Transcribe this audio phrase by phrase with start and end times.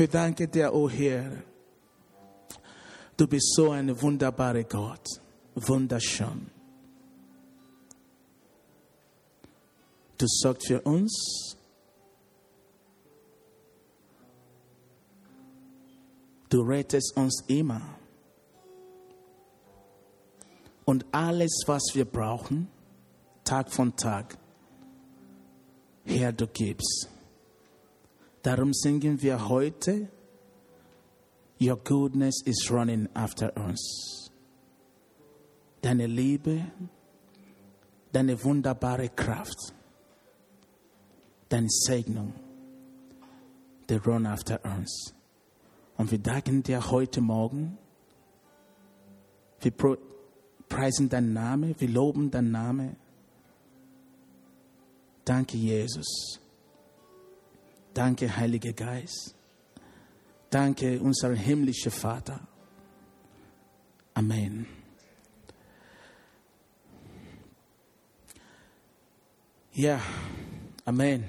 [0.00, 1.30] Wir danken dir, o oh Herr.
[3.18, 5.06] Du bist so ein wunderbarer Gott.
[5.54, 6.50] Wunderschön.
[10.16, 11.54] Du sorgst für uns.
[16.48, 17.82] Du rettest uns immer.
[20.86, 22.68] Und alles, was wir brauchen,
[23.44, 24.38] Tag von Tag,
[26.06, 27.19] Herr, du gibst.
[28.42, 30.08] Darum singen wir heute,
[31.62, 34.30] Your goodness is running after us.
[35.82, 36.64] Deine Liebe,
[38.12, 39.74] deine wunderbare Kraft,
[41.50, 42.32] deine Segnung,
[43.88, 45.12] they run after us.
[45.98, 47.76] Und wir danken dir heute Morgen.
[49.60, 49.72] Wir
[50.66, 52.96] preisen deinen Namen, wir loben deinen Namen.
[55.26, 56.39] Danke, Jesus.
[57.94, 59.34] Danke, Heiliger Geist.
[60.50, 62.40] Danke, unser himmlischer Vater.
[64.14, 64.66] Amen.
[69.72, 70.00] Ja,
[70.90, 71.24] Amen.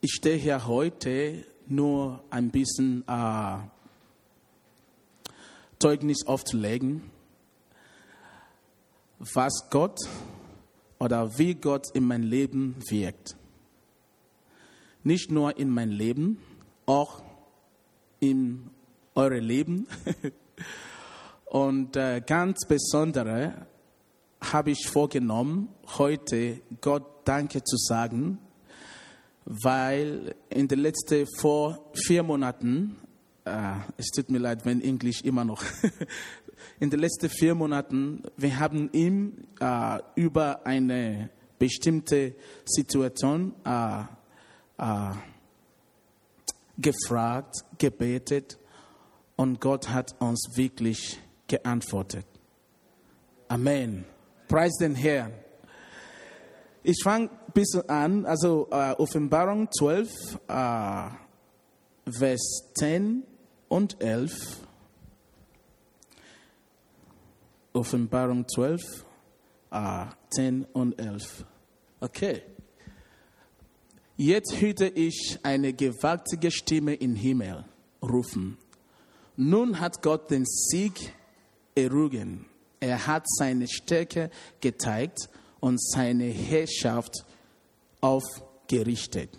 [0.00, 3.58] Ich stehe hier heute nur ein bisschen äh,
[5.80, 7.10] Zeugnis aufzulegen,
[9.18, 9.98] was Gott
[11.00, 13.36] oder wie Gott in mein Leben wirkt.
[15.02, 16.38] Nicht nur in mein Leben,
[16.86, 17.22] auch
[18.20, 18.70] in
[19.14, 19.88] eure Leben.
[21.46, 23.66] Und äh, ganz besondere
[24.40, 28.38] habe ich vorgenommen, heute Gott Danke zu sagen,
[29.44, 32.96] weil in den letzten vor vier Monaten,
[33.44, 35.62] äh, es tut mir leid, wenn Englisch immer noch
[36.78, 44.02] in den letzten vier Monaten, wir haben ihm äh, über eine bestimmte Situation äh,
[44.78, 45.10] äh,
[46.78, 48.58] gefragt, gebetet
[49.36, 52.26] und Gott hat uns wirklich geantwortet.
[53.48, 54.04] Amen.
[54.48, 55.32] Preis den Herrn.
[56.82, 61.08] Ich fange ein bisschen an, also äh, Offenbarung 12, äh,
[62.10, 63.22] Vers 10
[63.68, 64.32] und 11.
[67.72, 68.80] Offenbarung 12,
[69.70, 71.44] äh, 10 und 11.
[72.00, 72.42] Okay.
[74.16, 77.64] Jetzt hörte ich eine gewaltige Stimme im Himmel
[78.02, 78.58] rufen.
[79.36, 81.14] Nun hat Gott den Sieg
[81.74, 82.44] errungen.
[82.80, 85.28] Er hat seine Stärke gezeigt
[85.60, 87.24] und seine Herrschaft
[88.00, 89.30] aufgerichtet.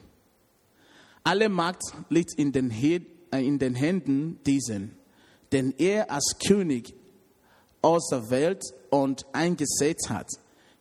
[1.23, 4.97] Alle Macht liegt in den, äh, in den Händen diesen,
[5.51, 6.95] denn er als König
[7.81, 10.27] auserwählt und eingesetzt hat,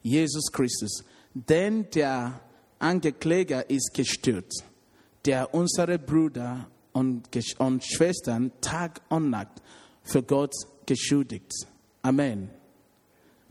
[0.02, 1.04] Jesus Christus.
[1.34, 2.40] Denn der
[2.78, 4.64] Ankläger ist gestürzt,
[5.24, 7.28] der unsere Brüder und,
[7.58, 9.62] und Schwestern Tag und Nacht
[10.02, 10.54] für Gott
[10.86, 11.52] geschuldigt.
[12.02, 12.50] Amen.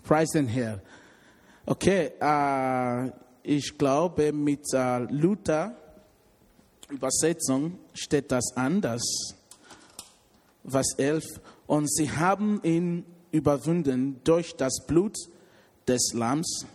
[0.04, 0.82] Preis den Herrn.
[1.66, 3.12] Okay, äh,
[3.44, 5.76] ich glaube, mit äh, Luther
[6.90, 9.02] Übersetzung steht das anders.
[10.68, 11.24] Vers 11.
[11.68, 15.16] Und sie haben ihn überwunden durch das Blut
[15.88, 16.66] des Lamms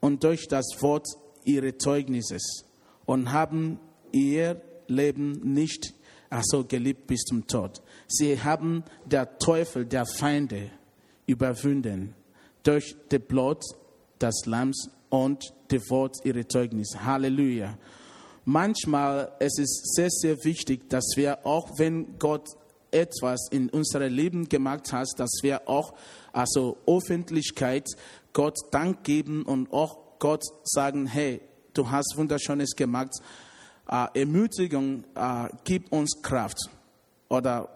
[0.00, 1.06] und durch das Wort
[1.44, 2.64] ihres Zeugnisses
[3.06, 3.78] und haben
[4.12, 5.94] ihr Leben nicht
[6.30, 7.80] also geliebt bis zum Tod.
[8.08, 10.70] Sie haben der Teufel, der Feinde,
[11.26, 12.14] überwunden
[12.62, 13.62] durch das Blut
[14.20, 16.96] des Lamms und das Wort ihrer Zeugnis.
[17.04, 17.78] Halleluja.
[18.44, 22.48] Manchmal es ist sehr, sehr wichtig, dass wir auch, wenn Gott
[22.96, 25.94] etwas in unserem Leben gemacht hat, dass wir auch
[26.32, 27.88] also Öffentlichkeit
[28.32, 31.40] Gott Dank geben und auch Gott sagen, hey,
[31.74, 33.12] du hast wunderschönes gemacht.
[33.88, 36.58] Äh, Ermutigung äh, gibt uns Kraft.
[37.28, 37.68] Oder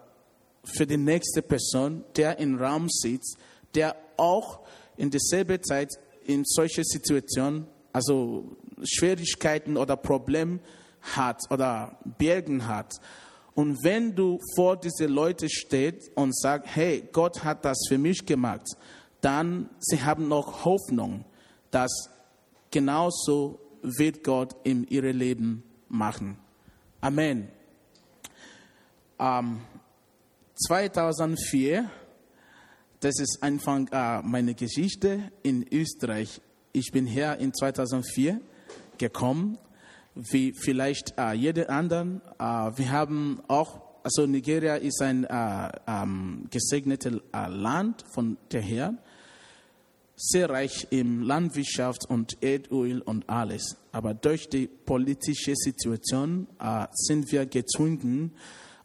[0.65, 3.37] für die nächste Person, der im Raum sitzt,
[3.75, 4.61] der auch
[4.97, 5.91] in derselben Zeit
[6.25, 10.61] in solche Situationen, also Schwierigkeiten oder Probleme
[11.03, 13.01] hat oder Bergen hat.
[13.55, 18.25] Und wenn du vor diese Leute stehst und sagst, hey, Gott hat das für mich
[18.25, 18.67] gemacht,
[19.21, 21.25] dann sie haben noch Hoffnung,
[21.71, 22.11] dass
[22.71, 26.39] genauso wird Gott in ihrem Leben machen.
[27.01, 27.49] Amen.
[29.19, 29.61] Ähm,
[30.67, 31.91] 2004
[33.01, 36.43] das ist einfach äh, meine Geschichte in Österreich.
[36.73, 38.41] Ich bin hier in 2004
[38.99, 39.57] gekommen,
[40.15, 42.21] wie vielleicht äh, jeder anderen.
[42.39, 48.63] Äh, wir haben auch, also Nigeria ist ein äh, ähm, gesegnetes äh, Land von der
[48.63, 48.95] Herr.
[50.17, 53.77] sehr reich in Landwirtschaft und Erdöl und alles.
[53.93, 58.33] Aber durch die politische Situation äh, sind wir gezwungen,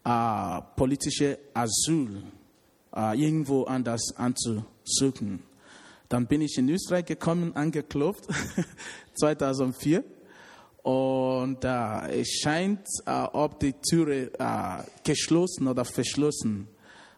[0.05, 2.23] äh, politische Asyl
[2.95, 5.43] äh, irgendwo anders anzusuchen.
[6.07, 8.27] Dann bin ich in Österreich gekommen, angeklopft,
[9.15, 10.03] 2004.
[10.85, 16.67] Und äh, es scheint, äh, ob die Türe äh, geschlossen oder verschlossen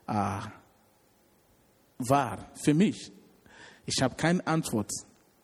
[0.08, 0.40] äh,
[1.98, 3.12] war für mich.
[3.86, 4.90] Ich habe keine Antwort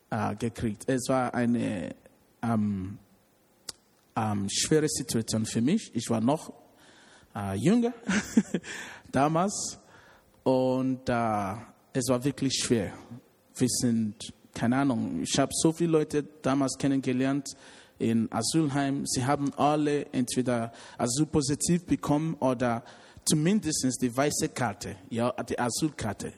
[0.08, 0.84] äh, gekriegt.
[0.86, 1.94] Es war eine
[2.42, 2.96] ähm,
[4.16, 5.90] ähm, schwere Situation für mich.
[5.92, 6.50] Ich war noch
[7.34, 7.92] äh, jünger
[9.12, 9.78] damals
[10.44, 12.94] und es war wirklich schwer.
[13.54, 17.54] Wir sind, keine Ahnung, ich habe so viele Leute damals kennengelernt
[17.98, 19.06] in Asylheim.
[19.06, 22.84] Sie haben alle entweder Asylpositiv bekommen oder
[23.24, 26.32] zumindest die weiße Karte, ja, die Asylkarte.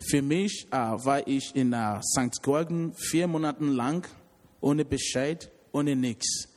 [0.00, 2.42] Für mich äh, war ich in äh, St.
[2.42, 4.06] Georgen vier Monate lang
[4.60, 6.48] ohne Bescheid, ohne nichts,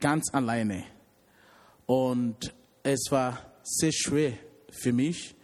[0.00, 0.84] ganz alleine.
[1.86, 4.32] Und es war sehr schwer
[4.70, 5.34] für mich.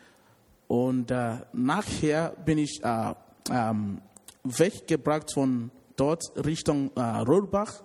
[0.67, 3.15] Und äh, nachher bin ich äh,
[3.51, 4.01] ähm,
[4.45, 7.83] weggebracht von dort Richtung äh, Rohrbach.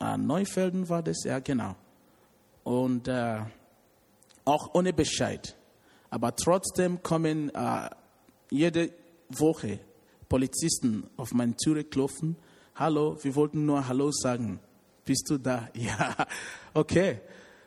[0.00, 1.76] Äh, Neufelden war das, ja genau.
[2.64, 3.40] Und äh,
[4.44, 5.56] auch ohne Bescheid.
[6.08, 7.90] Aber trotzdem kommen äh,
[8.50, 8.92] jede
[9.28, 9.78] Woche
[10.28, 12.36] Polizisten auf meine Tür klopfen.
[12.74, 14.60] Hallo, wir wollten nur Hallo sagen.
[15.04, 15.68] Bist du da?
[15.74, 16.16] Ja,
[16.74, 17.20] okay.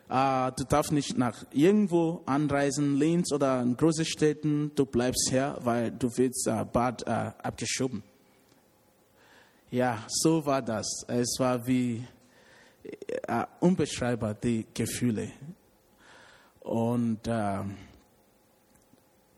[0.06, 4.70] Uh, du darfst nicht nach irgendwo anreisen, Linz oder in großen Städten.
[4.74, 8.02] Du bleibst hier, weil du wirst uh, bald uh, abgeschoben.
[9.70, 10.86] Ja, so war das.
[11.08, 12.06] Es war wie
[13.60, 15.30] unbeschreibbar die Gefühle.
[16.60, 17.76] Und ähm,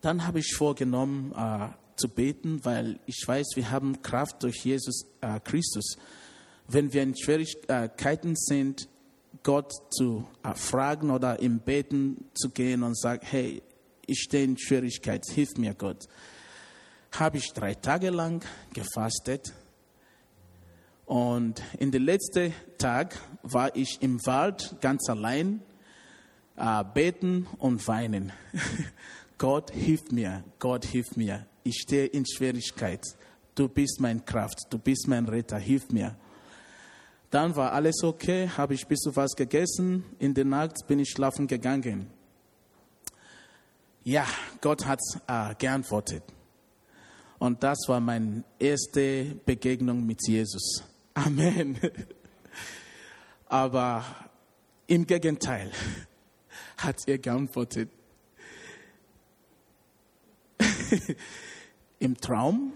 [0.00, 5.06] dann habe ich vorgenommen äh, zu beten, weil ich weiß, wir haben Kraft durch Jesus
[5.20, 5.96] äh, Christus.
[6.68, 8.88] Wenn wir in Schwierigkeiten sind,
[9.42, 13.62] Gott zu äh, fragen oder im Beten zu gehen und sagen, hey,
[14.06, 16.06] ich stehe in Schwierigkeit, hilf mir Gott.
[17.12, 19.52] Habe ich drei Tage lang gefastet
[21.06, 25.60] und in den letzten Tag war ich im Wald ganz allein,
[26.56, 28.32] äh, beten und weinen.
[29.38, 31.46] Gott hilf mir, Gott hilf mir.
[31.62, 33.02] Ich stehe in Schwierigkeit.
[33.54, 36.16] Du bist mein Kraft, du bist mein Retter, hilf mir.
[37.30, 40.04] Dann war alles okay, habe ich bis zu was gegessen.
[40.18, 42.06] In der Nacht bin ich schlafen gegangen.
[44.04, 44.24] Ja,
[44.60, 46.22] Gott hat äh, geantwortet.
[47.38, 50.84] Und das war meine erste Begegnung mit Jesus.
[51.14, 51.78] Amen.
[53.46, 54.04] Aber
[54.86, 55.72] im Gegenteil
[56.76, 57.90] hat er geantwortet.
[61.98, 62.72] Im Traum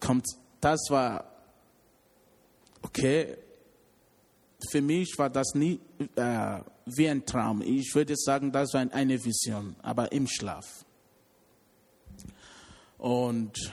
[0.00, 0.26] kommt,
[0.60, 1.24] das war,
[2.82, 3.36] okay,
[4.70, 5.80] für mich war das nie
[6.14, 7.62] äh, wie ein Traum.
[7.62, 10.84] Ich würde sagen, das war eine Vision, aber im Schlaf.
[12.98, 13.72] Und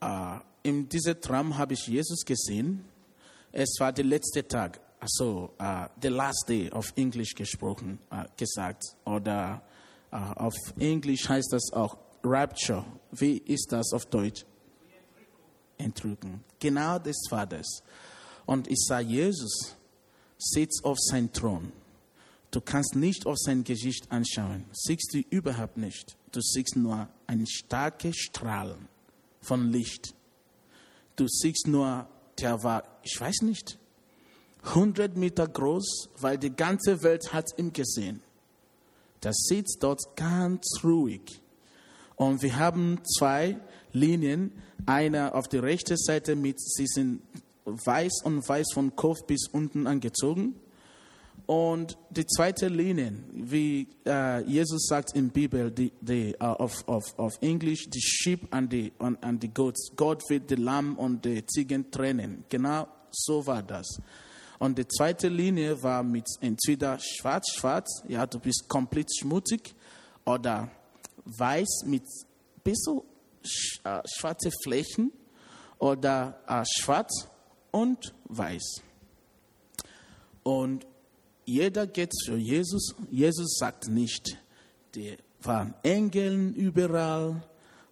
[0.00, 2.84] äh, in diesem Traum habe ich Jesus gesehen.
[3.52, 8.84] Es war der letzte Tag, also uh, the last day auf Englisch gesprochen, uh, gesagt.
[9.04, 9.62] Oder
[10.12, 12.84] uh, auf Englisch heißt das auch Rapture.
[13.12, 14.44] Wie ist das auf Deutsch?
[15.78, 16.44] Entrücken.
[16.58, 17.82] Genau des Vaters.
[18.46, 19.74] Und ich sah Jesus
[20.40, 21.72] sitzt auf seinem Thron.
[22.50, 24.64] Du kannst nicht auf sein Gesicht anschauen.
[24.72, 26.16] Siehst du überhaupt nicht.
[26.32, 28.88] Du siehst nur ein starke Strahlen
[29.40, 30.14] von Licht.
[31.14, 32.08] Du siehst nur,
[32.40, 33.78] der war, ich weiß nicht,
[34.64, 38.22] 100 Meter groß, weil die ganze Welt hat ihn gesehen.
[39.22, 41.40] Der sitzt dort ganz ruhig.
[42.16, 43.58] Und wir haben zwei
[43.92, 44.52] Linien,
[44.86, 47.22] eine auf der rechten Seite mit, sie sind
[47.64, 50.54] weiß und weiß von Kopf bis unten angezogen.
[51.50, 56.86] Und die zweite Linie, wie äh, Jesus sagt in der Bibel, die, die, uh, auf,
[56.86, 59.90] auf, auf Englisch, die Sheep and the, and, and the goats.
[59.96, 62.44] Gott wird die Lamm und die Ziegen trennen.
[62.48, 64.00] Genau so war das.
[64.60, 69.74] Und die zweite Linie war mit entweder schwarz-schwarz, ja, du bist komplett schmutzig,
[70.24, 70.70] oder
[71.24, 72.04] weiß mit
[72.62, 73.00] bisschen
[73.82, 75.10] äh, schwarze Flächen,
[75.80, 77.26] oder äh, schwarz
[77.72, 78.82] und weiß.
[80.44, 80.86] Und
[81.50, 82.94] jeder geht zu Jesus.
[83.10, 84.38] Jesus sagt nicht,
[84.94, 87.42] die waren Engeln überall.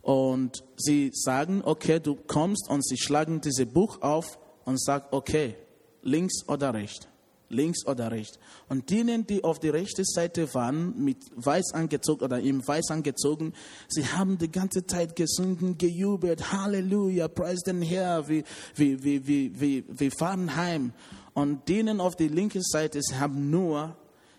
[0.00, 5.56] Und sie sagen, okay, du kommst und sie schlagen dieses Buch auf und sagen, okay,
[6.02, 7.08] links oder rechts.
[7.50, 8.38] links oder rechts.
[8.68, 13.52] Und denen, die auf die rechte Seite waren, mit weiß angezogen oder im weiß angezogen,
[13.88, 19.26] sie haben die ganze Zeit gesungen, gejubelt, Halleluja, preis den Herr, wir, wir, wir,
[19.60, 20.92] wir, wir fahren heim.
[21.38, 23.96] Und denen auf die linke Seite, haben nur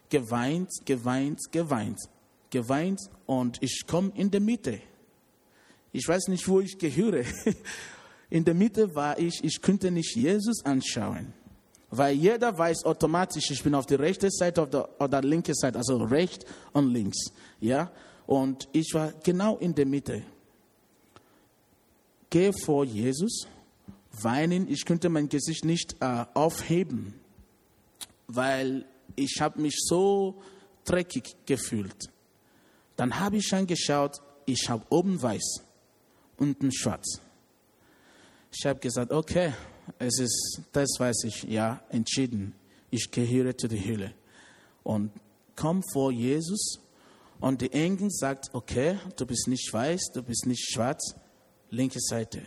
[0.10, 1.98] geweint, geweint, geweint,
[2.50, 4.82] geweint und ich komme in der Mitte.
[5.94, 7.24] Ich weiß nicht, wo ich gehöre.
[8.30, 11.34] In der Mitte war ich, ich könnte nicht Jesus anschauen.
[11.90, 16.04] Weil jeder weiß automatisch, ich bin auf der rechten Seite oder, oder linke Seite, also
[16.04, 17.32] rechts und links.
[17.62, 17.92] Ja?
[18.28, 20.22] Und ich war genau in der Mitte.
[22.30, 23.48] Gehe vor Jesus,
[24.12, 27.14] weinen, ich könnte mein Gesicht nicht äh, aufheben,
[28.28, 28.86] weil
[29.16, 30.42] ich habe mich so
[30.86, 32.10] dreckig gefühlt.
[32.96, 35.64] Dann habe ich angeschaut, ich habe oben weiß,
[36.38, 37.22] unten schwarz.
[38.52, 39.54] Ich habe gesagt, okay,
[40.00, 42.56] es ist, das weiß ich, ja, entschieden.
[42.90, 44.14] Ich gehöre zu der Höhle.
[44.84, 45.12] Und
[45.56, 46.80] komm vor Jesus
[47.40, 51.16] und die Engel sagt, okay, du bist nicht weiß, du bist nicht schwarz,
[51.70, 52.42] linke Seite.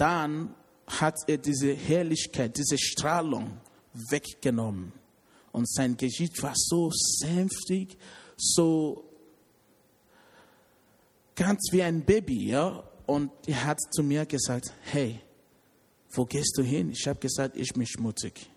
[0.00, 0.54] Dann
[0.86, 3.60] hat er diese Herrlichkeit, diese Strahlung
[3.92, 4.94] weggenommen.
[5.52, 7.98] Und sein Gesicht war so sanftig,
[8.34, 9.04] so
[11.34, 12.82] ganz wie ein Baby, ja.
[13.04, 15.20] Und er hat zu mir gesagt, hey,
[16.12, 16.90] wo gehst du hin?
[16.92, 18.50] Ich habe gesagt, ich bin schmutzig.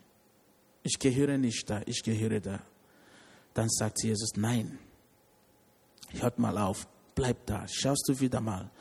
[0.81, 2.61] Ich gehöre nicht da, ich gehöre da.
[3.53, 4.79] Dann sagt Jesus, nein,
[6.11, 8.71] hört mal auf, bleib da, schaust du wieder mal.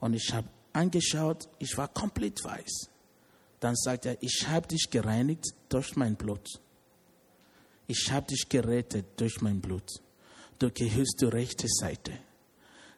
[0.00, 2.90] Und ich habe angeschaut, ich war komplett weiß.
[3.60, 6.46] Dann sagt er, ich habe dich gereinigt durch mein Blut.
[7.86, 9.90] Ich habe dich gerettet durch mein Blut.
[10.58, 12.12] Du gehörst zur rechten Seite.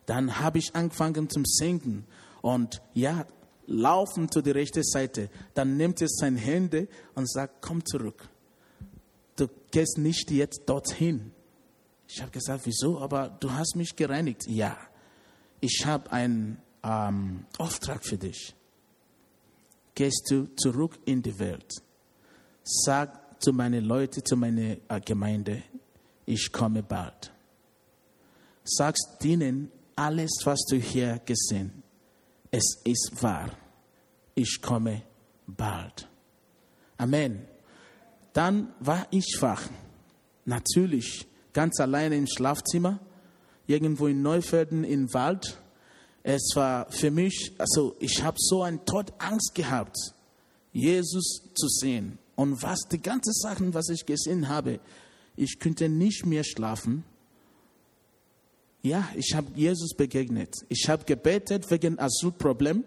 [0.07, 2.07] Dann habe ich angefangen zum Singen
[2.41, 3.27] und ja,
[3.67, 5.29] laufen zu der rechten Seite.
[5.55, 8.29] Dann nimmt er seine Hände und sagt, komm zurück.
[9.37, 11.33] Du gehst nicht jetzt dorthin.
[12.09, 12.99] Ich habe gesagt, wieso?
[12.99, 14.47] Aber du hast mich gereinigt.
[14.49, 14.77] Ja,
[15.61, 18.55] ich habe einen ähm, Auftrag für dich.
[19.95, 21.73] Gehst du zurück in die Welt.
[22.63, 25.63] Sag zu meinen Leuten, zu meiner äh, Gemeinde,
[26.27, 27.33] ich komme bald.
[28.65, 31.83] Sagst ihnen, alles, was du hier gesehen,
[32.51, 33.51] es ist wahr.
[34.35, 35.03] Ich komme
[35.47, 36.09] bald.
[36.97, 37.47] Amen.
[38.33, 39.63] Dann war ich wach.
[40.45, 43.01] Natürlich, ganz alleine im Schlafzimmer,
[43.67, 45.59] irgendwo in Neufelden im Wald.
[46.23, 49.97] Es war für mich, also ich habe so eine Todangst gehabt,
[50.73, 52.19] Jesus zu sehen.
[52.37, 54.81] Und was die ganzen Sachen, was ich gesehen habe,
[55.37, 57.05] ich könnte nicht mehr schlafen
[58.83, 60.55] ja, ich habe Jesus begegnet.
[60.69, 62.85] Ich habe gebetet wegen Asylproblem.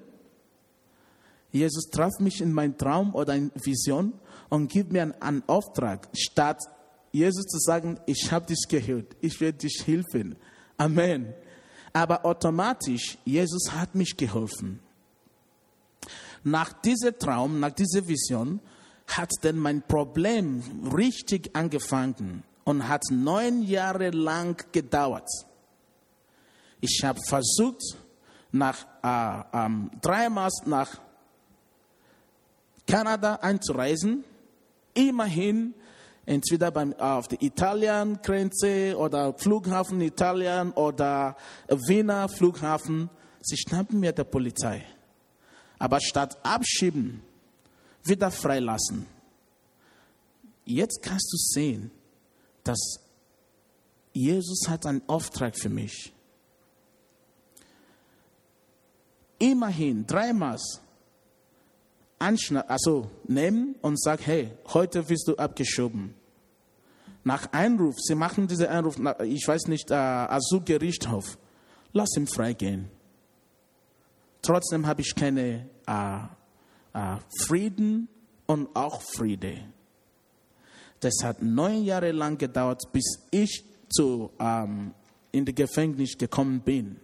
[1.51, 4.13] Jesus traf mich in meinen Traum oder in Vision
[4.49, 6.59] und gibt mir einen, einen Auftrag, statt
[7.11, 10.37] Jesus zu sagen, ich habe dich gehört, ich werde dich helfen.
[10.77, 11.33] Amen.
[11.93, 14.79] Aber automatisch, Jesus hat mich geholfen.
[16.43, 18.59] Nach diesem Traum, nach dieser Vision,
[19.07, 20.63] hat denn mein Problem
[20.95, 25.27] richtig angefangen und hat neun Jahre lang gedauert.
[26.79, 27.81] Ich habe versucht,
[28.51, 30.99] nach äh, ähm, dreimal nach
[32.87, 34.23] Kanada einzureisen.
[34.93, 35.73] Immerhin
[36.25, 41.35] entweder beim, auf der Italien-Grenze oder Flughafen Italien oder
[41.67, 43.09] Wiener Flughafen.
[43.41, 44.85] Sie schnappen mir der Polizei.
[45.79, 47.23] Aber statt abschieben,
[48.03, 49.07] wieder freilassen.
[50.65, 51.91] Jetzt kannst du sehen,
[52.63, 52.99] dass
[54.13, 56.13] Jesus hat einen Auftrag für mich.
[59.41, 60.57] immerhin dreimal
[62.21, 66.13] also nehmen und sagen, hey, heute wirst du abgeschoben.
[67.23, 71.37] Nach Einruf, sie machen diesen Einruf, ich weiß nicht, äh, Asylgerichtshof,
[71.93, 72.89] lass ihn freigehen.
[74.41, 76.17] Trotzdem habe ich keine äh,
[76.93, 78.07] äh, Frieden
[78.47, 79.65] und auch Friede.
[80.99, 84.93] Das hat neun Jahre lang gedauert, bis ich zu, ähm,
[85.31, 86.97] in die Gefängnis gekommen bin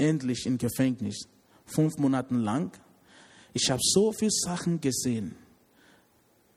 [0.00, 1.28] endlich im Gefängnis,
[1.66, 2.72] fünf Monate lang.
[3.52, 5.36] Ich habe so viele Sachen gesehen.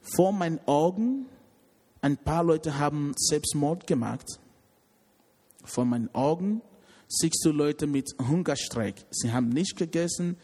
[0.01, 1.25] Vor meinen Augen,
[2.01, 4.39] ein paar Leute haben Selbstmord gemacht.
[5.63, 6.61] Vor meinen Augen
[7.07, 8.95] siehst du Leute mit Hungerstreik.
[9.11, 10.37] Sie haben nicht gegessen,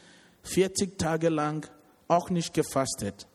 [0.43, 1.69] 40 Tage lang,
[2.07, 3.27] auch nicht gefastet.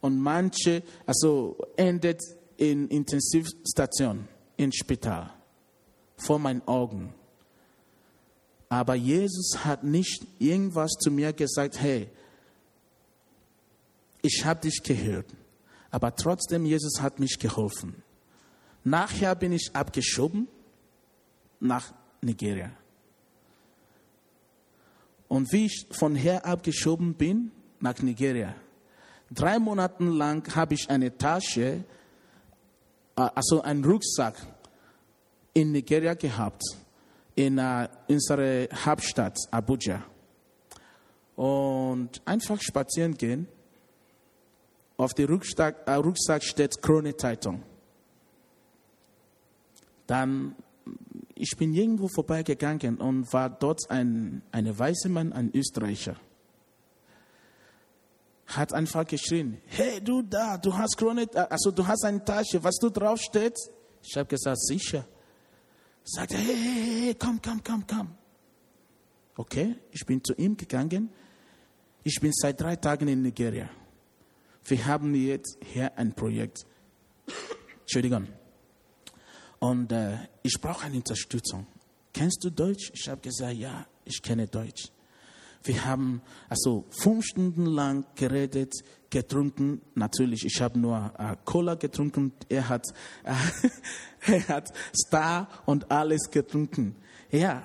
[0.00, 2.20] Und manche, also endet
[2.56, 5.30] in Intensivstation, in Spital.
[6.16, 7.14] Vor meinen Augen.
[8.68, 12.08] Aber Jesus hat nicht irgendwas zu mir gesagt, hey,
[14.24, 15.26] ich habe dich gehört,
[15.90, 18.02] Aber trotzdem, Jesus hat mich geholfen.
[18.82, 20.48] Nachher bin ich abgeschoben
[21.60, 22.72] nach Nigeria.
[25.28, 28.56] Und wie ich von hier abgeschoben bin nach Nigeria,
[29.30, 31.84] drei Monate lang habe ich eine Tasche,
[33.16, 34.34] äh, also einen Rucksack
[35.52, 36.62] in Nigeria gehabt,
[37.36, 40.02] in uh, unserer Hauptstadt Abuja.
[41.36, 43.46] Und einfach spazieren gehen.
[44.96, 47.62] Auf dem Rucksack, äh, Rucksack steht Krone Zeitung.
[50.06, 50.54] Dann
[51.34, 56.16] ich bin irgendwo vorbeigegangen und war dort ein eine weiße Mann, ein Österreicher.
[58.46, 62.76] Hat einfach geschrien, hey du da, du hast Krone, also du hast eine Tasche, was
[62.76, 63.56] du drauf steht?
[64.02, 65.06] Ich habe gesagt, sicher.
[66.04, 68.14] Sagt er, hey, hey, hey, komm, komm, komm, komm.
[69.36, 71.10] Okay, ich bin zu ihm gegangen.
[72.02, 73.70] Ich bin seit drei Tagen in Nigeria.
[74.66, 76.66] Wir haben jetzt hier ein Projekt.
[77.80, 78.28] Entschuldigung.
[79.58, 81.66] Und äh, ich brauche eine Unterstützung.
[82.12, 82.90] Kennst du Deutsch?
[82.94, 84.90] Ich habe gesagt, ja, ich kenne Deutsch.
[85.64, 88.74] Wir haben also fünf Stunden lang geredet,
[89.10, 89.80] getrunken.
[89.94, 92.32] Natürlich, ich habe nur äh, Cola getrunken.
[92.48, 92.86] Er hat,
[93.24, 93.34] äh,
[94.32, 96.96] er hat Star und alles getrunken.
[97.30, 97.64] Ja,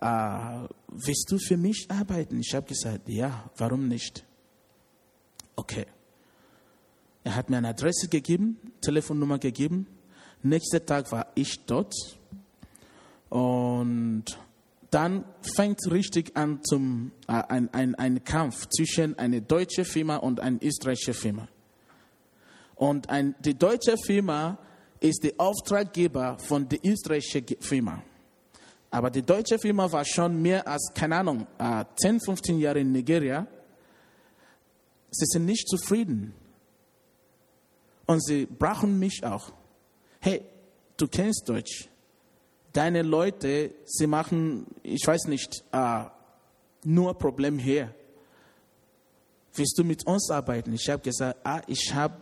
[0.00, 2.40] äh, willst du für mich arbeiten?
[2.40, 4.24] Ich habe gesagt, ja, warum nicht?
[5.56, 5.86] Okay.
[7.24, 9.86] Er hat mir eine Adresse gegeben, Telefonnummer gegeben.
[10.42, 11.94] Nächster Tag war ich dort
[13.28, 14.24] und
[14.90, 20.40] dann fängt richtig an zum, äh, ein, ein, ein Kampf zwischen einer deutschen Firma und
[20.40, 21.48] einer österreichischen Firma.
[22.74, 24.56] Und ein, die deutsche Firma
[25.00, 28.02] ist der Auftraggeber von der österreichischen Firma.
[28.90, 32.92] Aber die deutsche Firma war schon mehr als, keine Ahnung, äh, 10, 15 Jahre in
[32.92, 33.46] Nigeria.
[35.10, 36.32] Sie sind nicht zufrieden.
[38.08, 39.52] Und sie brauchen mich auch
[40.20, 40.42] hey,
[40.96, 41.88] du kennst Deutsch.
[42.72, 46.04] Deine Leute, sie machen, ich weiß nicht, uh,
[46.84, 47.94] nur Problem hier.
[49.54, 50.72] Willst du mit uns arbeiten?
[50.74, 52.14] Ich habe gesagt, ah, ich habe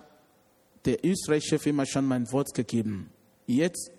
[0.84, 3.10] der österreichischen Firma schon mein Wort gegeben.
[3.46, 3.90] Jetzt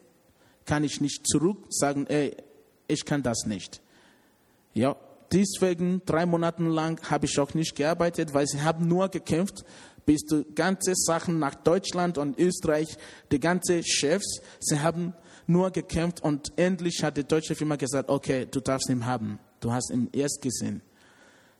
[0.66, 2.36] kann ich nicht zurück sagen, ey,
[2.88, 3.82] ich kann das nicht.
[4.74, 4.96] Ja,
[5.32, 9.64] deswegen drei Monate lang habe ich auch nicht gearbeitet, weil sie haben nur gekämpft,
[10.08, 12.98] bis die ganze Sachen nach Deutschland und Österreich,
[13.30, 15.14] die ganzen Chefs, sie haben
[15.48, 19.38] nur gekämpft und endlich hat die deutsche Firma gesagt, okay, du darfst ihn haben.
[19.60, 20.82] Du hast ihn erst gesehen.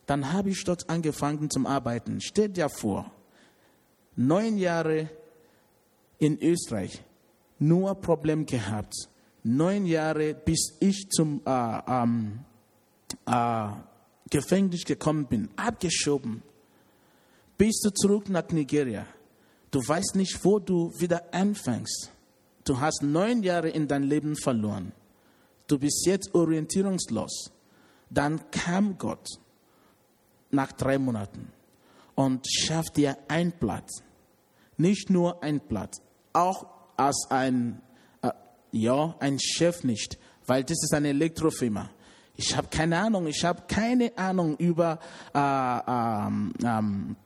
[0.06, 2.22] Dann habe ich dort angefangen zum Arbeiten.
[2.22, 3.12] Steht dir vor,
[4.16, 5.10] neun Jahre
[6.18, 7.02] in Österreich,
[7.58, 8.94] nur Problem gehabt.
[9.44, 12.40] Neun Jahre, bis ich zum äh, ähm,
[13.26, 13.68] äh,
[14.30, 16.42] Gefängnis gekommen bin, abgeschoben
[17.58, 19.04] bist du zurück nach Nigeria.
[19.70, 22.10] Du weißt nicht, wo du wieder anfängst.
[22.64, 24.92] Du hast neun Jahre in dein Leben verloren.
[25.66, 27.50] Du bist jetzt orientierungslos.
[28.08, 29.26] Dann kam Gott
[30.50, 31.52] nach drei Monaten
[32.14, 34.02] und schafft dir ein Platz.
[34.78, 36.00] Nicht nur ein Platz,
[36.32, 36.66] auch
[36.96, 37.82] als ein,
[38.22, 38.30] äh,
[38.72, 41.90] ja, ein Chef nicht, weil das ist eine Elektrofirma.
[42.36, 45.00] Ich habe keine Ahnung, ich habe keine Ahnung über
[45.34, 47.16] äh, ähm, ähm,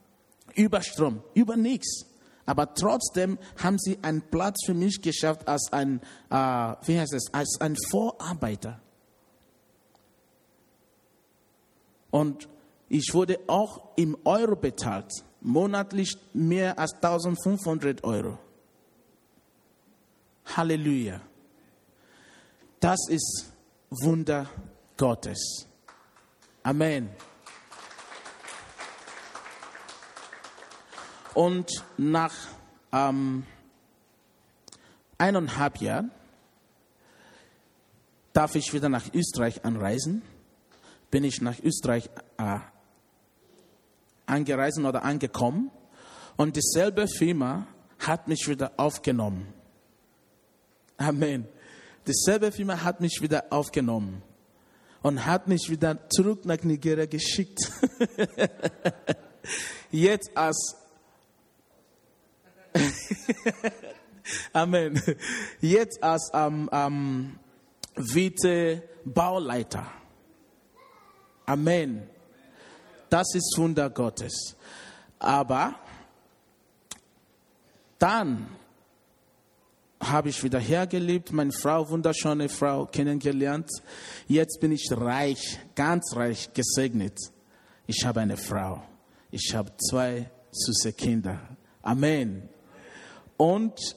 [0.54, 2.06] über Strom, über nichts.
[2.44, 7.32] Aber trotzdem haben sie einen Platz für mich geschafft als ein, äh, wie heißt es,
[7.32, 8.80] als ein Vorarbeiter.
[12.10, 12.48] Und
[12.88, 15.10] ich wurde auch im Euro bezahlt,
[15.40, 18.38] monatlich mehr als 1500 Euro.
[20.44, 21.20] Halleluja.
[22.80, 23.46] Das ist
[23.88, 24.46] Wunder
[24.96, 25.66] Gottes.
[26.64, 27.08] Amen.
[31.34, 32.34] Und nach
[32.92, 33.44] ähm,
[35.18, 36.10] eineinhalb Jahren
[38.32, 40.22] darf ich wieder nach Österreich anreisen.
[41.10, 42.58] Bin ich nach Österreich äh,
[44.26, 45.70] angereist oder angekommen
[46.36, 47.66] und dieselbe Firma
[47.98, 49.52] hat mich wieder aufgenommen.
[50.96, 51.46] Amen.
[52.06, 54.22] Dieselbe Firma hat mich wieder aufgenommen
[55.02, 57.58] und hat mich wieder zurück nach Nigeria geschickt.
[59.90, 60.76] Jetzt als
[64.52, 65.00] Amen.
[65.60, 67.38] Jetzt als ähm, ähm,
[67.96, 69.86] Vize-Bauleiter.
[71.46, 72.08] Amen.
[73.10, 74.56] Das ist Wunder Gottes.
[75.18, 75.74] Aber
[77.98, 78.48] dann
[80.00, 83.68] habe ich wieder hergelebt, meine Frau, wunderschöne Frau, kennengelernt.
[84.26, 87.16] Jetzt bin ich reich, ganz reich, gesegnet.
[87.86, 88.82] Ich habe eine Frau.
[89.30, 91.38] Ich habe zwei süße Kinder.
[91.82, 92.48] Amen.
[93.36, 93.96] Und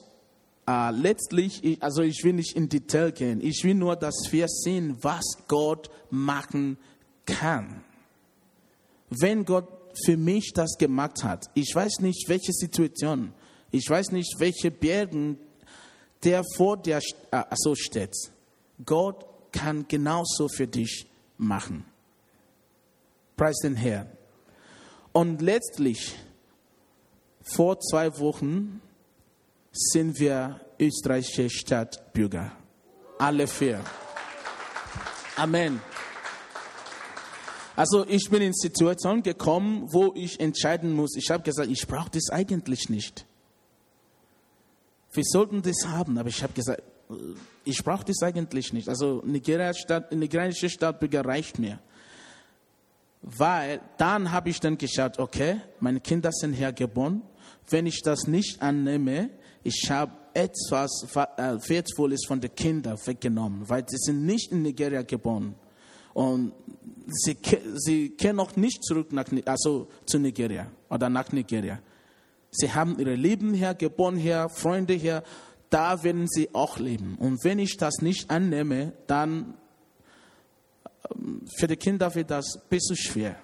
[0.66, 4.48] äh, letztlich, ich, also ich will nicht in Detail gehen, ich will nur, dass wir
[4.48, 6.78] sehen, was Gott machen
[7.24, 7.84] kann.
[9.08, 9.68] Wenn Gott
[10.04, 13.32] für mich das gemacht hat, ich weiß nicht, welche Situation,
[13.70, 15.38] ich weiß nicht, welche Bergen
[16.24, 18.14] der vor dir äh, so steht.
[18.84, 21.06] Gott kann genauso für dich
[21.38, 21.84] machen.
[23.36, 24.10] Preis den Herrn.
[25.12, 26.14] Und letztlich,
[27.42, 28.80] vor zwei Wochen
[29.78, 32.52] sind wir österreichische Staatsbürger.
[33.18, 33.80] Alle vier.
[35.36, 35.80] Amen.
[37.76, 41.14] Also ich bin in Situation gekommen, wo ich entscheiden muss.
[41.16, 43.26] Ich habe gesagt, ich brauche das eigentlich nicht.
[45.12, 46.82] Wir sollten das haben, aber ich habe gesagt,
[47.64, 48.88] ich brauche das eigentlich nicht.
[48.88, 51.78] Also nigerianische Staatsbürger reicht mir.
[53.22, 57.22] Weil dann habe ich dann geschaut, okay, meine Kinder sind hergeboren.
[57.68, 59.30] Wenn ich das nicht annehme,
[59.66, 65.02] ich habe etwas äh, Wertvolles von den Kindern weggenommen, weil sie sind nicht in Nigeria
[65.02, 65.56] geboren.
[66.14, 66.52] Und
[67.06, 67.36] sie,
[67.74, 71.80] sie kehren noch nicht zurück nach, also zu Nigeria oder nach Nigeria.
[72.50, 75.22] Sie haben ihre Leben hier, geboren hier, Freunde hier,
[75.68, 77.16] da werden sie auch leben.
[77.18, 79.54] Und wenn ich das nicht annehme, dann
[81.10, 83.36] ähm, für die Kinder wird das ein bisschen schwer.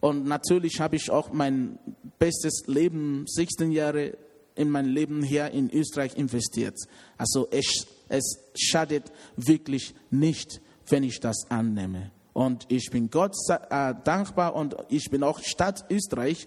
[0.00, 1.78] Und natürlich habe ich auch mein
[2.18, 4.16] bestes Leben, 16 Jahre
[4.56, 6.76] in mein Leben hier in Österreich investiert.
[7.16, 12.10] Also es, es schadet wirklich nicht, wenn ich das annehme.
[12.32, 16.46] Und ich bin Gott äh, dankbar und ich bin auch Stadt Österreich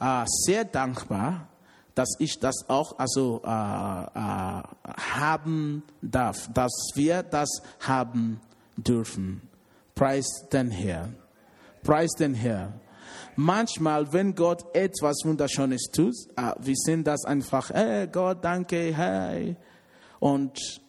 [0.00, 1.48] äh, sehr dankbar,
[1.94, 4.62] dass ich das auch also äh, äh,
[5.14, 7.48] haben darf, dass wir das
[7.80, 8.40] haben
[8.76, 9.42] dürfen.
[9.94, 11.16] Preis den Herrn.
[11.82, 12.74] Preis den Herrn.
[13.36, 19.56] Manchmal, wenn Gott etwas Wunderschönes tut, äh, wir sehen das einfach, hey Gott, danke, hey.
[20.20, 20.80] Und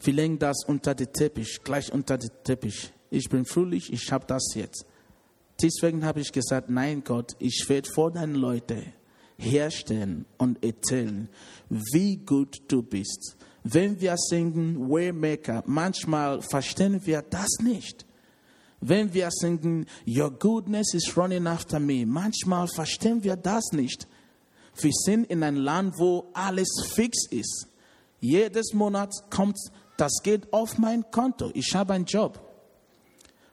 [0.00, 2.92] wir legen das unter den Teppich, gleich unter den Teppich.
[3.10, 4.86] Ich bin fröhlich, ich habe das jetzt.
[5.62, 8.92] Deswegen habe ich gesagt, nein Gott, ich werde vor deinen Leuten
[9.36, 11.28] herstellen und erzählen,
[11.68, 13.36] wie gut du bist.
[13.62, 18.04] Wenn wir singen Waymaker, manchmal verstehen wir das nicht.
[18.86, 24.06] Wenn wir singen Your goodness is running after me, manchmal verstehen wir das nicht.
[24.76, 27.66] Wir sind in einem Land, wo alles fix ist.
[28.20, 29.58] Jedes Monat kommt
[29.96, 31.50] das Geld auf mein Konto.
[31.54, 32.38] Ich habe einen Job.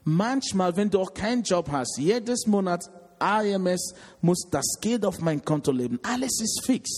[0.03, 2.83] Manchmal, wenn du auch keinen Job hast, jedes Monat
[3.19, 5.97] AMS muss das Geld auf mein Konto leben.
[6.03, 6.89] Alles ist fix.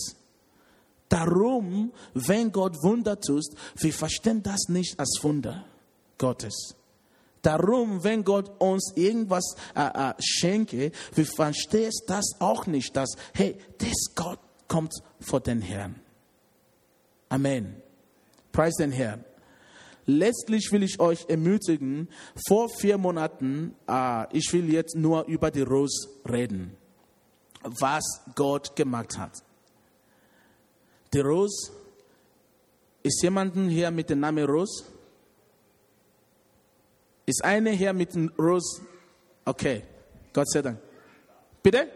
[1.08, 3.44] Darum, wenn Gott Wunder tut,
[3.76, 5.66] wir verstehen das nicht als Wunder
[6.18, 6.74] Gottes.
[7.44, 9.44] Darum, wenn Gott uns irgendwas
[9.76, 15.60] äh, äh, schenke, wir verstehen das auch nicht, dass, hey, das Gott kommt vor den
[15.60, 16.00] Herrn.
[17.28, 17.76] Amen.
[18.50, 19.24] Preis den Herrn.
[20.06, 22.08] Letztlich will ich euch ermutigen,
[22.48, 26.74] vor vier Monaten, äh, ich will jetzt nur über die Rose reden,
[27.62, 28.04] was
[28.34, 29.32] Gott gemacht hat.
[31.12, 31.72] Die Rose,
[33.02, 34.93] ist jemanden hier mit dem Namen Rose?
[37.26, 38.82] Ist eine hier mit dem Rose?
[39.44, 39.82] Okay,
[40.32, 40.78] Gott sei Dank.
[41.62, 41.88] Bitte?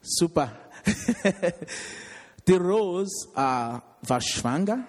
[0.00, 0.52] Super.
[2.46, 4.86] die Rose äh, war schwanger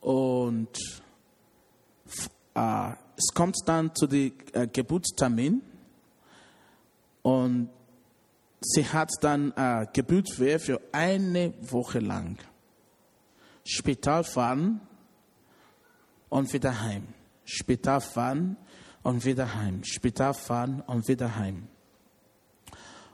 [0.00, 0.76] und
[2.54, 5.62] äh, es kommt dann zu dem äh, Geburtstermin
[7.22, 7.68] und
[8.60, 12.38] sie hat dann äh, Geburtswehr für eine Woche lang.
[13.64, 14.80] Spital fahren
[16.32, 17.08] und wieder heim.
[17.44, 18.56] Spital fahren
[19.02, 19.84] und wieder heim.
[19.84, 21.68] Spital fahren und wieder heim.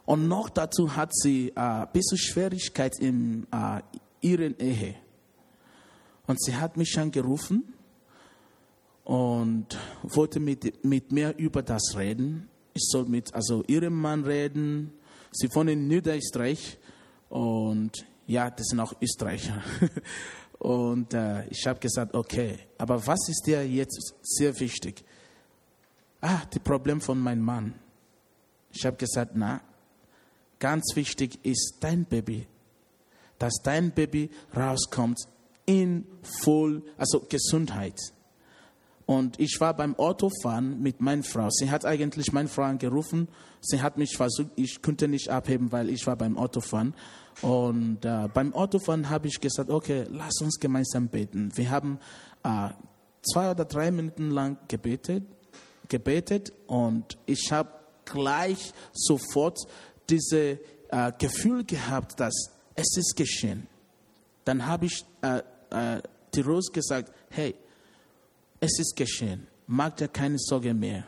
[0.04, 3.81] Und noch dazu hat sie ein äh, bisschen Schwierigkeit in äh,
[4.20, 4.94] ihrer Ehe.
[6.28, 7.74] Und sie hat mich angerufen
[9.02, 12.48] und wollte mit, mit mir über das reden.
[12.72, 14.92] Ich soll mit also ihrem Mann reden.
[15.33, 16.78] Sie wohnen in Niederösterreich
[17.31, 19.61] und ja, das sind auch Österreicher.
[20.59, 25.05] Und äh, ich habe gesagt, okay, aber was ist dir jetzt sehr wichtig?
[26.21, 27.75] Ah, das Problem von meinem Mann.
[28.73, 29.61] Ich habe gesagt, na,
[30.59, 32.47] ganz wichtig ist dein Baby,
[33.38, 35.18] dass dein Baby rauskommt
[35.64, 36.07] in
[36.42, 37.99] voll, also Gesundheit.
[39.09, 41.49] Und ich war beim Autofahren mit meiner Frau.
[41.49, 43.29] Sie hat eigentlich meine Frau angerufen.
[43.62, 46.92] Sie hat mich versucht, ich konnte nicht abheben, weil ich war beim Autofahren.
[47.40, 51.51] Und äh, beim Autofahren habe ich gesagt, okay, lass uns gemeinsam beten.
[51.55, 51.99] Wir haben
[52.44, 52.68] äh,
[53.23, 55.25] zwei oder drei Minuten lang gebetet,
[55.88, 57.71] gebetet und ich habe
[58.05, 59.59] gleich sofort
[60.11, 60.59] dieses
[60.90, 62.35] äh, Gefühl gehabt, dass
[62.75, 63.68] es ist geschehen.
[64.44, 65.38] Dann habe ich äh,
[65.71, 66.03] äh,
[66.35, 67.55] die Rose gesagt, hey,
[68.61, 69.47] es ist geschehen.
[69.66, 71.05] Mach dir keine Sorge mehr.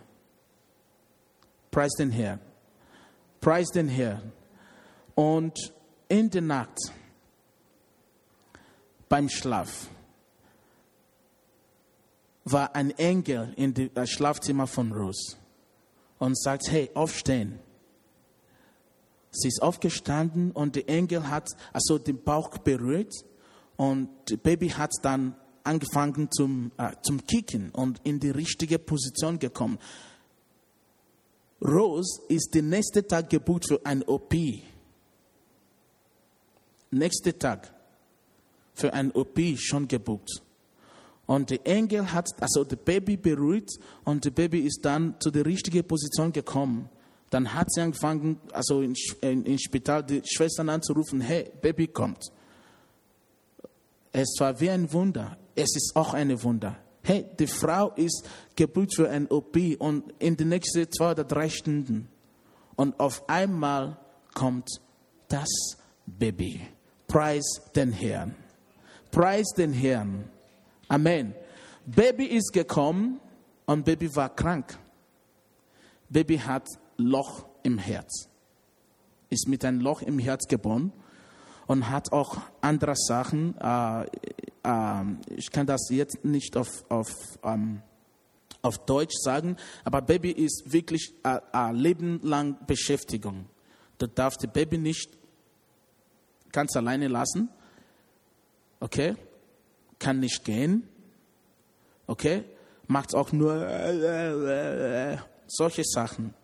[1.71, 2.41] Preis den Herrn.
[3.41, 4.33] Preis den Herrn.
[5.15, 5.73] Und
[6.09, 6.79] in der Nacht,
[9.09, 9.89] beim Schlaf,
[12.45, 15.37] war ein Engel in das Schlafzimmer von Rose
[16.19, 17.59] und sagt, hey, aufstehen.
[19.31, 23.13] Sie ist aufgestanden und der Engel hat also den Bauch berührt
[23.77, 29.39] und das Baby hat dann angefangen zum, äh, zum Kicken und in die richtige Position
[29.39, 29.79] gekommen.
[31.63, 34.35] Rose ist den nächsten Tag gebucht für ein OP.
[36.91, 37.73] Nächster Tag
[38.75, 40.43] für ein OP schon gebucht.
[41.27, 43.71] Und der Engel hat also das Baby berührt
[44.05, 46.89] und das Baby ist dann zu der richtigen Position gekommen.
[47.29, 52.33] Dann hat sie angefangen, also im Spital die Schwestern anzurufen, hey, Baby kommt.
[54.13, 55.39] Es war wie ein Wunder.
[55.55, 56.77] Es ist auch ein Wunder.
[57.03, 61.49] Hey, die Frau ist gebucht für ein OP und in den nächsten zwei oder drei
[61.49, 62.09] Stunden.
[62.77, 63.97] Und auf einmal
[64.35, 64.69] kommt
[65.29, 65.49] das
[66.07, 66.61] Baby.
[67.07, 68.35] Preis den Herrn.
[69.11, 70.31] Preis den Herrn.
[70.89, 71.35] Amen.
[71.87, 73.21] Baby ist gekommen
[73.67, 74.79] und Baby war krank.
[76.09, 78.29] Baby hat Loch im Herz.
[79.31, 80.93] Ist mit einem Loch im Herz geboren
[81.71, 83.57] und hat auch andere Sachen.
[83.61, 85.05] Äh, äh,
[85.37, 87.81] ich kann das jetzt nicht auf, auf, ähm,
[88.61, 93.47] auf Deutsch sagen, aber Baby ist wirklich eine, eine lebenlang Beschäftigung.
[93.99, 95.17] Du darfst das Baby nicht
[96.51, 97.51] ganz alleine lassen.
[98.81, 99.15] Okay?
[100.01, 100.89] Kann nicht gehen.
[102.09, 102.43] Okay?
[102.89, 106.35] Macht auch nur äh, äh, solche Sachen.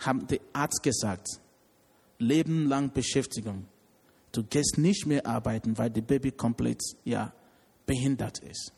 [0.00, 1.28] Haben der Arzt gesagt.
[2.18, 3.68] Lebenlang Beschäftigung.
[4.32, 7.32] Du gehst nicht mehr arbeiten, weil das Baby komplett ja,
[7.86, 8.72] behindert ist.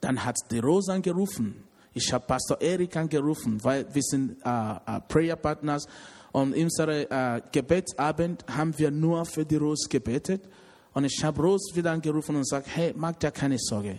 [0.00, 1.64] Dann hat die Rose angerufen.
[1.94, 5.86] Ich habe Pastor Erik angerufen, weil wir sind äh, äh, Prayer Partners
[6.32, 10.42] und in unserem äh, Gebetsabend haben wir nur für die Rose gebetet.
[10.94, 13.98] Und ich habe Rose wieder angerufen und gesagt, hey, mach dir keine Sorge.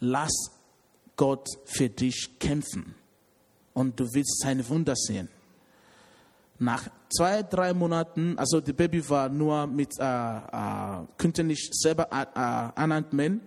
[0.00, 0.32] Lass
[1.16, 2.94] Gott für dich kämpfen.
[3.74, 5.28] Und du wirst seine Wunder sehen.
[6.60, 12.08] Nach zwei, drei Monaten, also das Baby war nur mit, äh, äh, könnte nicht selber
[12.12, 13.42] äh, äh anatmen.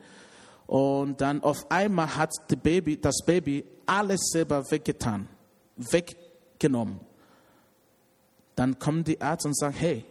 [0.68, 5.28] Und dann auf einmal hat das Baby, das Baby alles selber weggetan,
[5.76, 7.02] weggenommen.
[8.56, 10.06] Dann kommt die Arzt und sagt, hey,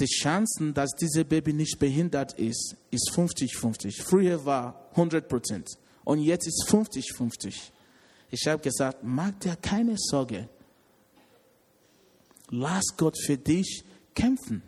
[0.00, 4.02] die Chancen, dass dieses Baby nicht behindert ist, ist 50-50.
[4.02, 5.68] Früher war 100 Prozent
[6.04, 7.54] und jetzt ist 50-50.
[8.30, 10.48] Ich habe gesagt, mach dir keine Sorge
[12.52, 13.82] Lass Gott für dich
[14.14, 14.62] kämpfen.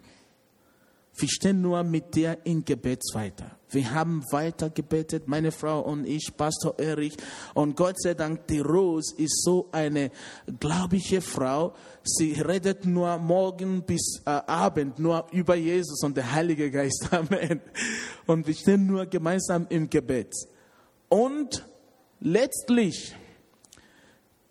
[1.16, 3.56] Wir stehen nur mit dir in Gebet weiter.
[3.68, 7.14] Wir haben weiter gebetet, meine Frau und ich, Pastor Erich.
[7.52, 10.10] Und Gott sei Dank, die Rose ist so eine
[10.58, 11.74] glaubliche Frau.
[12.02, 17.08] Sie redet nur morgen bis äh, Abend nur über Jesus und der Heilige Geist.
[17.12, 17.60] Amen.
[18.26, 20.32] Und wir stehen nur gemeinsam im Gebet.
[21.08, 21.66] Und
[22.20, 23.14] letztlich,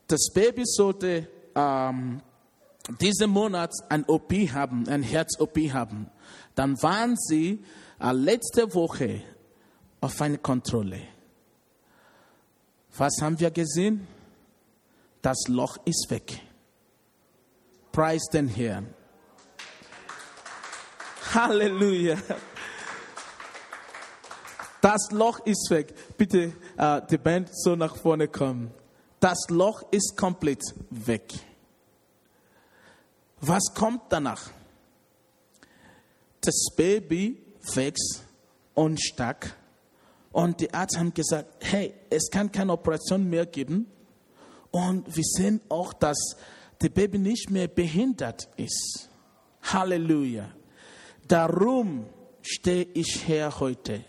[0.08, 2.22] das Baby sollte ähm,
[3.00, 6.10] diesen Monat ein OP haben, ein Herz-OP haben,
[6.56, 7.64] dann waren sie
[8.00, 9.22] äh, letzte Woche
[10.02, 11.02] auf eine Kontrolle.
[12.98, 14.08] Was haben wir gesehen?
[15.22, 16.42] Das Loch ist weg.
[17.92, 18.94] Preis den Herrn.
[21.34, 22.18] Halleluja.
[24.82, 25.94] Das Loch ist weg.
[26.18, 28.72] Bitte äh, die Band so nach vorne kommen.
[29.22, 31.24] Das Loch ist komplett weg.
[33.46, 34.52] Was kommt danach?
[36.40, 37.42] Das Baby
[37.74, 38.24] wächst
[38.74, 39.58] und stark.
[40.32, 43.88] Und die Ärzte haben gesagt, hey, es kann keine Operation mehr geben.
[44.72, 46.38] Und wir sehen auch, dass
[46.80, 49.10] das Baby nicht mehr behindert ist.
[49.62, 50.50] Halleluja.
[51.28, 52.06] Darum
[52.42, 54.06] stehe ich her heute.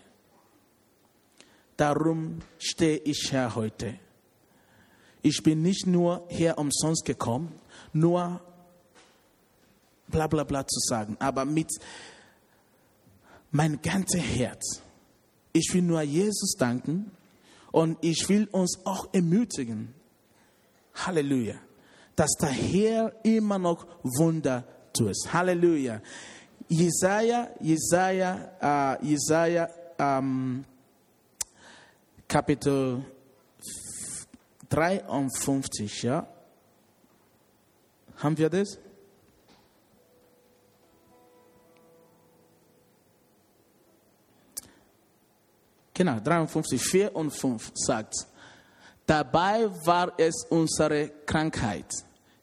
[1.77, 3.99] Darum stehe ich her heute.
[5.23, 7.53] Ich bin nicht nur hier umsonst gekommen,
[7.93, 8.41] nur
[10.09, 11.71] bla bla bla zu sagen, aber mit
[13.51, 14.83] meinem ganzen Herz.
[15.53, 17.13] Ich will nur Jesus danken
[17.71, 19.95] und ich will uns auch ermutigen.
[20.95, 21.55] Halleluja.
[22.17, 25.15] Dass der Herr immer noch Wunder tut.
[25.33, 26.01] Halleluja.
[26.69, 30.65] Jesaja, Jesaja, äh, Jesaja, ähm,
[32.27, 33.05] Kapitel
[34.69, 36.27] 53, ja.
[38.17, 38.79] Haben wir das?
[45.97, 48.15] Genau, 53, 4 und 5 sagt,
[49.07, 51.87] dabei war es unsere Krankheit,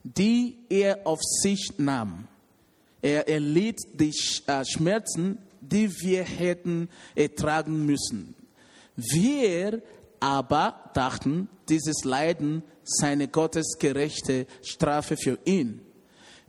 [0.04, 2.30] die er auf sich nahm.
[3.02, 4.14] Er erlitt die
[4.48, 8.36] äh, Schmerzen, die wir hätten ertragen müssen.
[8.96, 9.82] Wir
[10.22, 15.82] aber dachten, dieses Leiden sei eine gottesgerechte Strafe für ihn.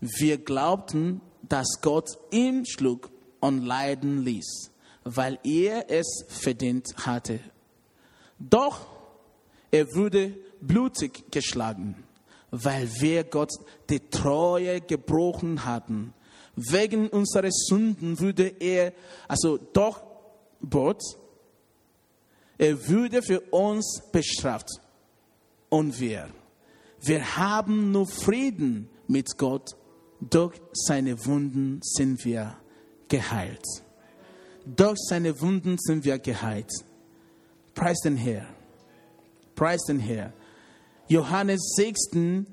[0.01, 3.11] Wir glaubten, dass Gott ihn schlug
[3.41, 4.72] und leiden ließ
[5.05, 7.41] weil er es verdient hatte.
[8.39, 8.87] Doch
[9.71, 12.05] er wurde blutig geschlagen,
[12.51, 13.53] weil wir Gott
[13.89, 16.13] die Treue gebrochen hatten.
[16.55, 18.93] Wegen unserer Sünden würde er,
[19.27, 20.03] also doch
[20.69, 21.03] Gott,
[22.59, 24.69] er würde für uns bestraft.
[25.69, 26.29] Und wir,
[27.01, 29.75] wir haben nur Frieden mit Gott,
[30.21, 32.57] durch seine Wunden sind wir
[33.09, 33.65] geheilt.
[34.65, 36.71] Durch seine Wunden sind wir geheilt.
[37.75, 38.47] Preis den Herr.
[39.55, 40.33] Preis den Herr.
[41.09, 42.47] Johannes 6.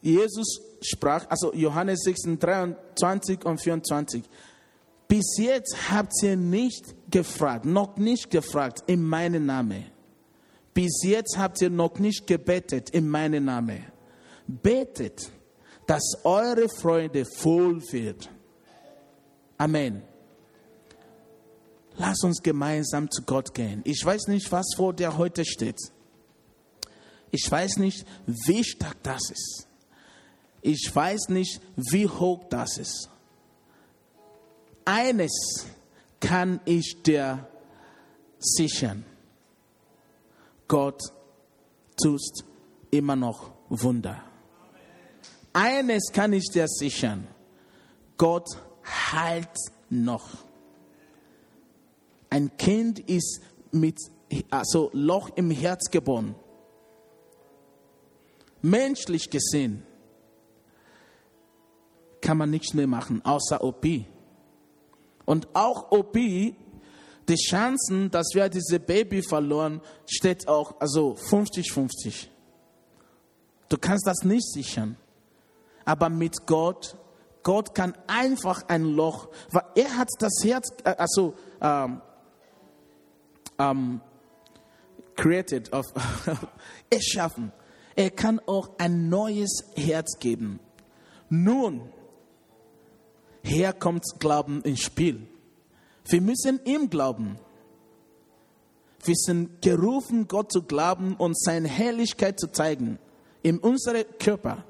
[0.00, 4.24] Jesus sprach, also Johannes 6, 23 und 24.
[5.08, 9.84] Bis jetzt habt ihr nicht gefragt, noch nicht gefragt in meinem Namen.
[10.74, 13.84] Bis jetzt habt ihr noch nicht gebetet in meinem Namen.
[14.46, 15.30] Betet,
[15.86, 18.28] dass eure Freude voll wird.
[19.58, 20.02] Amen.
[21.98, 23.80] Lass uns gemeinsam zu Gott gehen.
[23.84, 25.78] Ich weiß nicht, was vor dir heute steht.
[27.30, 29.66] Ich weiß nicht, wie stark das ist.
[30.62, 33.08] Ich weiß nicht, wie hoch das ist.
[34.84, 35.66] Eines
[36.20, 37.46] kann ich dir
[38.38, 39.04] sichern.
[40.68, 41.00] Gott
[41.96, 42.44] tust
[42.90, 44.22] immer noch Wunder.
[45.52, 47.26] Eines kann ich dir sichern.
[48.16, 48.46] Gott
[49.12, 49.48] heilt
[49.88, 50.28] noch.
[52.30, 53.40] Ein Kind ist
[53.72, 53.98] mit
[54.50, 56.34] also Loch im Herz geboren.
[58.62, 59.84] Menschlich gesehen
[62.20, 63.86] kann man nichts mehr machen, außer OP.
[65.24, 72.28] Und auch OP, die Chancen, dass wir diese Baby verloren, steht auch also 50-50.
[73.68, 74.96] Du kannst das nicht sichern.
[75.84, 76.96] Aber mit Gott,
[77.42, 82.00] Gott kann einfach ein Loch, weil er hat das Herz, äh, also ähm,
[83.58, 84.00] um,
[85.16, 85.86] created, of,
[86.90, 87.52] erschaffen.
[87.94, 90.60] Er kann auch ein neues Herz geben.
[91.28, 91.88] Nun,
[93.42, 95.26] hier kommt Glauben ins Spiel.
[96.04, 97.38] Wir müssen ihm glauben.
[99.04, 102.98] Wir sind gerufen, Gott zu glauben und seine Herrlichkeit zu zeigen
[103.42, 104.64] in unserem Körper.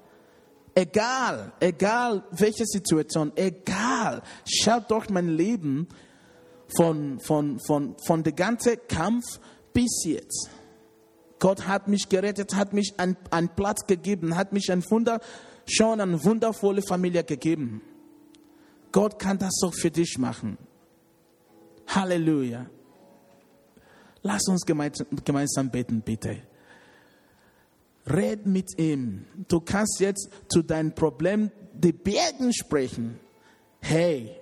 [0.75, 5.89] Egal, egal welche Situation, egal, schaut doch mein Leben
[6.69, 9.25] von, von, von, von der ganzen Kampf
[9.73, 10.51] bis jetzt.
[11.39, 15.21] Gott hat mich gerettet, hat mich einen Platz gegeben, hat mich ein Wunder,
[15.67, 17.83] schon eine wundervolle Familie gegeben.
[18.93, 20.57] Gott kann das auch für dich machen.
[21.89, 22.67] Halleluja.
[24.23, 26.39] Lass uns gemeinsam beten, bitte.
[28.07, 29.27] Red mit ihm.
[29.49, 33.19] Du kannst jetzt zu deinem Problem die Bergen sprechen.
[33.81, 34.35] Hey,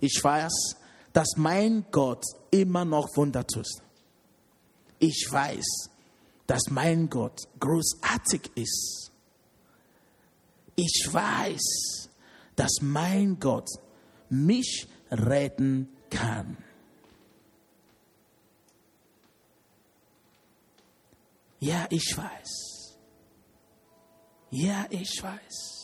[0.00, 0.76] ich weiß,
[1.16, 3.66] dass mein Gott immer noch Wunder tut.
[4.98, 5.88] Ich weiß,
[6.46, 9.10] dass mein Gott großartig ist.
[10.74, 12.10] Ich weiß,
[12.54, 13.66] dass mein Gott
[14.28, 16.58] mich retten kann.
[21.60, 22.98] Ja, ich weiß.
[24.50, 25.75] Ja, ich weiß.